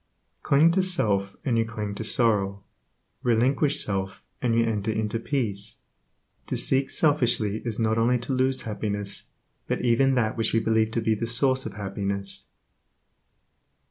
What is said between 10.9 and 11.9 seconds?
to be the source of